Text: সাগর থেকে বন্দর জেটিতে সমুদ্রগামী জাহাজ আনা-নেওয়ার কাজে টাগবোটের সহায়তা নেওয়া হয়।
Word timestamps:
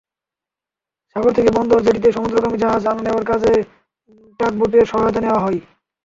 সাগর 1.15 1.31
থেকে 1.37 1.49
বন্দর 1.57 1.79
জেটিতে 1.85 2.09
সমুদ্রগামী 2.11 2.57
জাহাজ 2.59 2.83
আনা-নেওয়ার 2.87 3.25
কাজে 3.25 3.53
টাগবোটের 4.39 4.85
সহায়তা 4.91 5.19
নেওয়া 5.21 5.43
হয়। 5.45 5.59